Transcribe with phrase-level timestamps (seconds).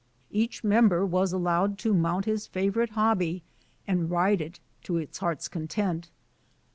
[0.31, 3.43] Each member was allowed to mount his favorite hobby
[3.85, 6.09] and ride it to his heart's content.